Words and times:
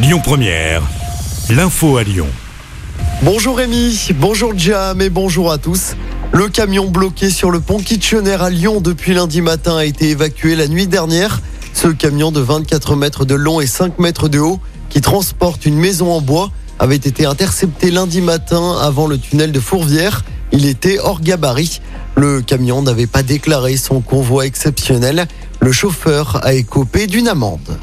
Lyon 0.00 0.20
Première, 0.22 0.82
l'info 1.50 1.96
à 1.96 2.04
Lyon. 2.04 2.28
Bonjour 3.24 3.56
Rémi, 3.56 4.10
bonjour 4.14 4.52
Jam 4.56 5.02
et 5.02 5.10
bonjour 5.10 5.50
à 5.50 5.58
tous. 5.58 5.96
Le 6.30 6.48
camion 6.48 6.88
bloqué 6.88 7.30
sur 7.30 7.50
le 7.50 7.58
pont 7.58 7.78
Kitchener 7.78 8.36
à 8.40 8.48
Lyon 8.48 8.80
depuis 8.80 9.12
lundi 9.12 9.40
matin 9.40 9.76
a 9.76 9.84
été 9.84 10.10
évacué 10.10 10.54
la 10.54 10.68
nuit 10.68 10.86
dernière. 10.86 11.40
Ce 11.74 11.88
camion 11.88 12.30
de 12.30 12.38
24 12.38 12.94
mètres 12.94 13.24
de 13.24 13.34
long 13.34 13.60
et 13.60 13.66
5 13.66 13.98
mètres 13.98 14.28
de 14.28 14.38
haut 14.38 14.60
qui 14.88 15.00
transporte 15.00 15.66
une 15.66 15.76
maison 15.76 16.12
en 16.12 16.20
bois 16.20 16.52
avait 16.78 16.94
été 16.94 17.26
intercepté 17.26 17.90
lundi 17.90 18.20
matin 18.20 18.76
avant 18.80 19.08
le 19.08 19.18
tunnel 19.18 19.50
de 19.50 19.58
Fourvière. 19.58 20.24
Il 20.52 20.64
était 20.66 21.00
hors 21.00 21.20
gabarit. 21.20 21.80
Le 22.14 22.40
camion 22.40 22.82
n'avait 22.82 23.08
pas 23.08 23.24
déclaré 23.24 23.76
son 23.76 24.00
convoi 24.00 24.46
exceptionnel. 24.46 25.26
Le 25.60 25.72
chauffeur 25.72 26.38
a 26.44 26.54
écopé 26.54 27.08
d'une 27.08 27.26
amende. 27.26 27.76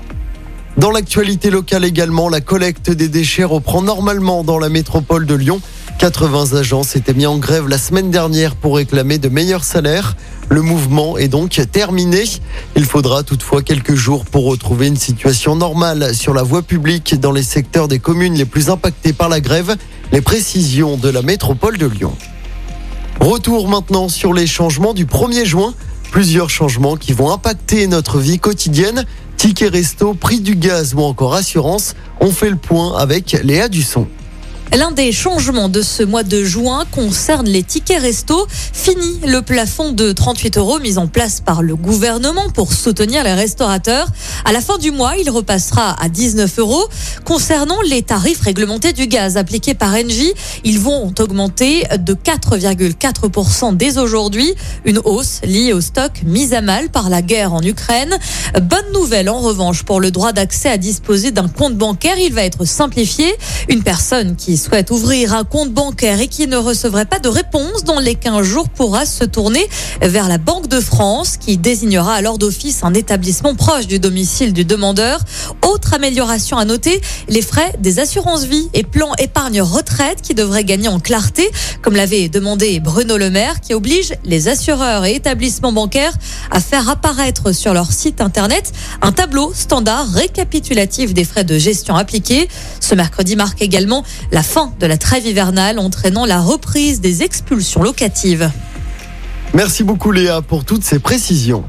Dans 0.77 0.91
l'actualité 0.91 1.49
locale 1.51 1.85
également, 1.85 2.27
la 2.27 2.41
collecte 2.41 2.91
des 2.91 3.07
déchets 3.07 3.45
reprend 3.45 3.81
normalement 3.81 4.43
dans 4.43 4.59
la 4.59 4.67
métropole 4.67 5.25
de 5.25 5.33
Lyon. 5.33 5.61
80 5.99 6.57
agents 6.57 6.83
s'étaient 6.83 7.13
mis 7.13 7.25
en 7.25 7.37
grève 7.37 7.69
la 7.69 7.77
semaine 7.77 8.11
dernière 8.11 8.57
pour 8.57 8.75
réclamer 8.75 9.17
de 9.17 9.29
meilleurs 9.29 9.63
salaires. 9.63 10.17
Le 10.49 10.61
mouvement 10.61 11.17
est 11.17 11.29
donc 11.29 11.61
terminé. 11.71 12.25
Il 12.75 12.83
faudra 12.83 13.23
toutefois 13.23 13.61
quelques 13.61 13.95
jours 13.95 14.25
pour 14.25 14.43
retrouver 14.43 14.87
une 14.87 14.97
situation 14.97 15.55
normale 15.55 16.13
sur 16.13 16.33
la 16.33 16.43
voie 16.43 16.61
publique 16.61 17.17
dans 17.21 17.31
les 17.31 17.43
secteurs 17.43 17.87
des 17.87 17.99
communes 17.99 18.33
les 18.33 18.43
plus 18.43 18.69
impactées 18.69 19.13
par 19.13 19.29
la 19.29 19.39
grève. 19.39 19.77
Les 20.11 20.21
précisions 20.21 20.97
de 20.97 21.07
la 21.07 21.21
métropole 21.21 21.77
de 21.77 21.85
Lyon. 21.85 22.13
Retour 23.21 23.69
maintenant 23.69 24.09
sur 24.09 24.33
les 24.33 24.45
changements 24.45 24.93
du 24.93 25.05
1er 25.05 25.45
juin. 25.45 25.73
Plusieurs 26.11 26.49
changements 26.49 26.97
qui 26.97 27.13
vont 27.13 27.31
impacter 27.31 27.87
notre 27.87 28.19
vie 28.19 28.39
quotidienne. 28.39 29.05
Ticket 29.45 29.69
resto, 29.69 30.15
prix 30.15 30.39
du 30.39 30.55
gaz 30.55 30.95
ou 30.95 31.01
encore 31.01 31.35
assurance. 31.35 31.95
On 32.19 32.31
fait 32.31 32.49
le 32.49 32.55
point 32.55 32.97
avec 32.97 33.33
Léa 33.43 33.69
Dusson. 33.69 34.07
L'un 34.73 34.91
des 34.91 35.13
changements 35.13 35.69
de 35.69 35.81
ce 35.81 36.03
mois 36.03 36.23
de 36.23 36.43
juin 36.43 36.83
concerne 36.91 37.47
les 37.47 37.63
tickets 37.63 38.01
resto. 38.01 38.45
Fini 38.49 39.21
le 39.25 39.41
plafond 39.41 39.93
de 39.93 40.11
38 40.11 40.57
euros 40.57 40.79
mis 40.79 40.97
en 40.97 41.07
place 41.07 41.39
par 41.39 41.61
le 41.61 41.75
gouvernement 41.77 42.49
pour 42.49 42.73
soutenir 42.73 43.23
les 43.23 43.33
restaurateurs. 43.33 44.07
À 44.43 44.51
la 44.51 44.59
fin 44.59 44.77
du 44.77 44.91
mois, 44.91 45.15
il 45.17 45.29
repassera 45.29 45.95
à 46.01 46.09
19 46.09 46.59
euros. 46.59 46.83
Concernant 47.23 47.79
les 47.87 48.01
tarifs 48.01 48.41
réglementés 48.41 48.91
du 48.91 49.07
gaz 49.07 49.37
appliqués 49.37 49.75
par 49.75 49.93
Engie, 49.93 50.33
ils 50.65 50.79
vont 50.79 51.13
augmenter 51.19 51.83
de 51.97 52.13
4,4% 52.13 53.77
dès 53.77 53.97
aujourd'hui. 53.97 54.53
Une 54.83 54.99
hausse 55.05 55.39
liée 55.43 55.71
au 55.71 55.79
stock 55.79 56.11
mis 56.25 56.53
à 56.53 56.61
mal 56.61 56.89
par 56.89 57.09
la 57.09 57.21
guerre 57.21 57.53
en 57.53 57.61
Ukraine. 57.61 58.17
Bonne 58.61 58.91
nouvelle 58.93 59.29
en 59.29 59.39
revanche 59.39 59.83
pour 59.83 60.01
le 60.01 60.11
droit 60.11 60.33
d'accès 60.33 60.69
à 60.69 60.77
disposer 60.77 61.31
d'un 61.31 61.47
compte 61.47 61.75
bancaire. 61.75 62.17
Il 62.19 62.33
va 62.33 62.43
être 62.43 62.65
simplifié. 62.65 63.33
Une 63.69 63.83
personne 63.83 64.35
qui 64.35 64.54
souhaite 64.57 64.91
ouvrir 64.91 65.33
un 65.33 65.43
compte 65.43 65.71
bancaire 65.71 66.19
et 66.19 66.27
qui 66.27 66.47
ne 66.47 66.57
recevrait 66.57 67.05
pas 67.05 67.19
de 67.19 67.29
réponse 67.29 67.83
dans 67.83 67.99
les 67.99 68.15
15 68.15 68.43
jours 68.43 68.69
pourra 68.69 69.05
se 69.05 69.23
tourner 69.23 69.67
vers 70.01 70.27
la 70.27 70.37
Banque 70.37 70.67
de 70.67 70.79
France 70.79 71.37
qui 71.37 71.57
désignera 71.57 72.13
alors 72.13 72.37
d'office 72.37 72.83
un 72.83 72.93
établissement 72.93 73.55
proche 73.55 73.87
du 73.87 73.99
domicile 73.99 74.53
du 74.53 74.65
demandeur. 74.65 75.19
Autre 75.61 75.93
amélioration 75.93 76.57
à 76.57 76.65
noter, 76.65 77.01
les 77.27 77.41
frais 77.41 77.73
des 77.79 77.99
assurances 77.99 78.45
vie 78.45 78.69
et 78.73 78.83
plans 78.83 79.13
épargne 79.17 79.61
retraite 79.61 80.21
qui 80.21 80.33
devraient 80.33 80.63
gagner 80.63 80.87
en 80.87 80.99
clarté, 80.99 81.49
comme 81.81 81.95
l'avait 81.95 82.29
demandé 82.29 82.79
Bruno 82.79 83.17
Le 83.17 83.29
Maire, 83.29 83.61
qui 83.61 83.73
oblige 83.73 84.13
les 84.23 84.47
assureurs 84.47 85.05
et 85.05 85.15
établissements 85.15 85.71
bancaires 85.71 86.13
à 86.51 86.59
faire 86.59 86.89
apparaître 86.89 87.51
sur 87.51 87.73
leur 87.73 87.91
site 87.91 88.21
internet 88.21 88.71
un 89.01 89.11
tableau 89.11 89.51
standard 89.53 90.07
récapitulatif 90.11 91.13
des 91.13 91.23
frais 91.23 91.43
de 91.43 91.57
gestion 91.57 91.95
appliqués. 91.95 92.47
Ce 92.79 92.95
mercredi 92.95 93.35
marque 93.35 93.61
également 93.61 94.03
la 94.31 94.43
fin 94.45 94.71
de 94.79 94.85
la 94.85 94.97
trêve 94.97 95.25
hivernale, 95.25 95.79
entraînant 95.79 96.25
la 96.25 96.39
reprise 96.39 97.01
des 97.01 97.23
expulsions 97.23 97.81
locatives. 97.81 98.49
Merci 99.53 99.83
beaucoup 99.83 100.11
Léa 100.11 100.41
pour 100.41 100.63
toutes 100.63 100.83
ces 100.83 100.99
précisions. 100.99 101.63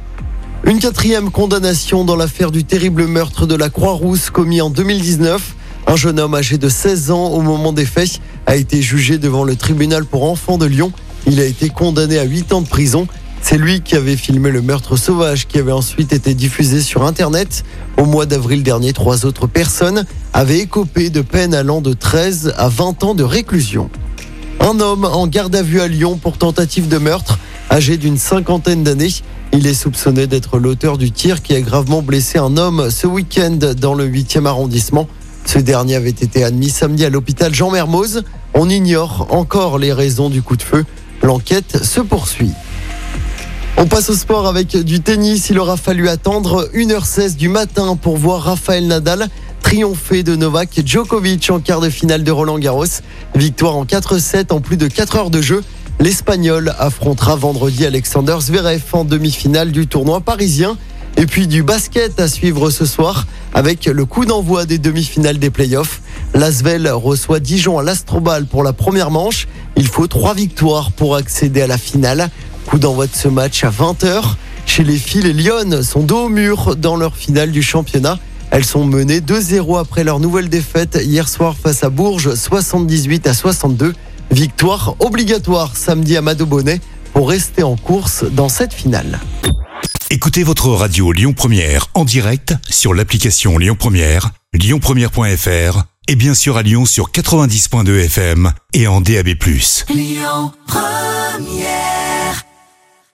Une 0.64 0.78
quatrième 0.78 1.30
condamnation 1.30 2.04
dans 2.04 2.16
l'affaire 2.16 2.50
du 2.50 2.64
terrible 2.64 3.06
meurtre 3.06 3.46
de 3.46 3.54
la 3.54 3.70
Croix-Rousse 3.70 4.30
commis 4.30 4.60
en 4.60 4.70
2019. 4.70 5.54
Un 5.86 5.96
jeune 5.96 6.20
homme 6.20 6.34
âgé 6.34 6.58
de 6.58 6.68
16 6.68 7.10
ans 7.10 7.28
au 7.28 7.40
moment 7.40 7.72
des 7.72 7.86
faits 7.86 8.20
a 8.46 8.56
été 8.56 8.82
jugé 8.82 9.18
devant 9.18 9.44
le 9.44 9.56
tribunal 9.56 10.04
pour 10.04 10.24
enfants 10.24 10.58
de 10.58 10.66
Lyon. 10.66 10.92
Il 11.26 11.40
a 11.40 11.44
été 11.44 11.68
condamné 11.68 12.18
à 12.18 12.24
8 12.24 12.52
ans 12.52 12.60
de 12.60 12.68
prison. 12.68 13.08
C'est 13.48 13.58
lui 13.58 13.80
qui 13.80 13.94
avait 13.94 14.16
filmé 14.16 14.50
le 14.50 14.60
meurtre 14.60 14.96
sauvage 14.96 15.46
qui 15.46 15.60
avait 15.60 15.70
ensuite 15.70 16.12
été 16.12 16.34
diffusé 16.34 16.80
sur 16.80 17.04
Internet. 17.04 17.62
Au 17.96 18.04
mois 18.04 18.26
d'avril 18.26 18.64
dernier, 18.64 18.92
trois 18.92 19.24
autres 19.24 19.46
personnes 19.46 20.04
avaient 20.32 20.58
écopé 20.58 21.10
de 21.10 21.20
peine 21.20 21.54
allant 21.54 21.80
de 21.80 21.92
13 21.92 22.54
à 22.56 22.68
20 22.68 23.04
ans 23.04 23.14
de 23.14 23.22
réclusion. 23.22 23.88
Un 24.58 24.80
homme 24.80 25.04
en 25.04 25.28
garde 25.28 25.54
à 25.54 25.62
vue 25.62 25.80
à 25.80 25.86
Lyon 25.86 26.18
pour 26.20 26.38
tentative 26.38 26.88
de 26.88 26.98
meurtre, 26.98 27.38
âgé 27.70 27.98
d'une 27.98 28.18
cinquantaine 28.18 28.82
d'années. 28.82 29.14
Il 29.52 29.68
est 29.68 29.74
soupçonné 29.74 30.26
d'être 30.26 30.58
l'auteur 30.58 30.98
du 30.98 31.12
tir 31.12 31.40
qui 31.40 31.54
a 31.54 31.60
gravement 31.60 32.02
blessé 32.02 32.38
un 32.38 32.56
homme 32.56 32.90
ce 32.90 33.06
week-end 33.06 33.60
dans 33.80 33.94
le 33.94 34.08
8e 34.08 34.46
arrondissement. 34.46 35.06
Ce 35.44 35.60
dernier 35.60 35.94
avait 35.94 36.10
été 36.10 36.42
admis 36.42 36.70
samedi 36.70 37.04
à 37.04 37.10
l'hôpital 37.10 37.54
Jean 37.54 37.70
Mermoz. 37.70 38.24
On 38.54 38.68
ignore 38.68 39.28
encore 39.30 39.78
les 39.78 39.92
raisons 39.92 40.30
du 40.30 40.42
coup 40.42 40.56
de 40.56 40.64
feu. 40.64 40.84
L'enquête 41.22 41.84
se 41.84 42.00
poursuit. 42.00 42.50
On 43.78 43.86
passe 43.86 44.08
au 44.08 44.14
sport 44.14 44.46
avec 44.46 44.74
du 44.74 45.00
tennis. 45.00 45.50
Il 45.50 45.58
aura 45.58 45.76
fallu 45.76 46.08
attendre 46.08 46.70
1h16 46.74 47.36
du 47.36 47.50
matin 47.50 47.94
pour 47.96 48.16
voir 48.16 48.42
Rafael 48.42 48.86
Nadal 48.86 49.28
triompher 49.60 50.22
de 50.22 50.34
Novak 50.34 50.80
Djokovic 50.82 51.50
en 51.50 51.60
quart 51.60 51.80
de 51.80 51.90
finale 51.90 52.24
de 52.24 52.30
Roland 52.30 52.58
Garros. 52.58 52.86
Victoire 53.34 53.76
en 53.76 53.84
4-7 53.84 54.50
en 54.52 54.60
plus 54.60 54.78
de 54.78 54.88
4 54.88 55.16
heures 55.16 55.30
de 55.30 55.42
jeu. 55.42 55.62
L'Espagnol 56.00 56.74
affrontera 56.78 57.36
vendredi 57.36 57.84
Alexander 57.84 58.36
Zverev 58.40 58.82
en 58.92 59.04
demi-finale 59.04 59.72
du 59.72 59.86
tournoi 59.86 60.20
parisien. 60.20 60.78
Et 61.18 61.26
puis 61.26 61.46
du 61.46 61.62
basket 61.62 62.18
à 62.18 62.28
suivre 62.28 62.70
ce 62.70 62.86
soir 62.86 63.26
avec 63.54 63.86
le 63.86 64.04
coup 64.04 64.24
d'envoi 64.24 64.64
des 64.64 64.78
demi-finales 64.78 65.38
des 65.38 65.50
playoffs. 65.50 66.00
L'Asvel 66.34 66.88
reçoit 66.88 67.40
Dijon 67.40 67.78
à 67.78 67.82
l'Astrobal 67.82 68.46
pour 68.46 68.62
la 68.62 68.72
première 68.72 69.10
manche. 69.10 69.48
Il 69.76 69.88
faut 69.88 70.06
trois 70.06 70.34
victoires 70.34 70.92
pour 70.92 71.16
accéder 71.16 71.62
à 71.62 71.66
la 71.66 71.78
finale. 71.78 72.30
Coup 72.66 72.78
d'envoi 72.78 73.06
de 73.06 73.14
ce 73.14 73.28
match 73.28 73.62
à 73.64 73.70
20h. 73.70 74.34
Chez 74.66 74.82
les 74.82 74.96
filles, 74.96 75.22
les 75.22 75.32
Lyon 75.32 75.82
sont 75.82 76.02
dos 76.02 76.24
au 76.24 76.28
mur 76.28 76.76
dans 76.76 76.96
leur 76.96 77.16
finale 77.16 77.52
du 77.52 77.62
championnat. 77.62 78.18
Elles 78.50 78.64
sont 78.64 78.84
menées 78.84 79.20
2-0 79.20 79.78
après 79.78 80.02
leur 80.02 80.18
nouvelle 80.18 80.48
défaite 80.48 80.98
hier 81.02 81.28
soir 81.28 81.54
face 81.60 81.84
à 81.84 81.90
Bourges, 81.90 82.34
78 82.34 83.26
à 83.26 83.34
62. 83.34 83.94
Victoire 84.32 84.96
obligatoire 84.98 85.76
samedi 85.76 86.16
à 86.16 86.22
Madobonnet 86.22 86.80
pour 87.12 87.28
rester 87.28 87.62
en 87.62 87.76
course 87.76 88.24
dans 88.24 88.48
cette 88.48 88.72
finale. 88.72 89.20
Écoutez 90.10 90.42
votre 90.42 90.68
radio 90.68 91.12
Lyon 91.12 91.32
Première 91.32 91.86
en 91.94 92.04
direct 92.04 92.54
sur 92.68 92.94
l'application 92.94 93.58
Lyon 93.58 93.76
Première, 93.78 94.30
lyonpremière.fr 94.54 95.84
et 96.08 96.16
bien 96.16 96.34
sûr 96.34 96.56
à 96.56 96.62
Lyon 96.62 96.84
sur 96.84 97.10
90.2 97.10 98.04
FM 98.04 98.52
et 98.72 98.86
en 98.86 99.00
DAB+. 99.00 99.28
Lyon 99.88 100.52
Première 100.66 101.95